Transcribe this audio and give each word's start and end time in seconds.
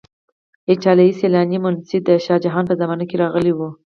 ایټالیایی 0.69 1.17
سیلانی 1.19 1.57
منوسي 1.63 1.97
د 2.03 2.09
شاه 2.25 2.41
جهان 2.45 2.63
په 2.69 2.75
زمانه 2.81 3.05
کې 3.09 3.15
راغلی 3.23 3.53
و. 3.55 3.59